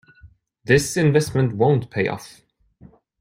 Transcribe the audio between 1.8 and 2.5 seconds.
pay off.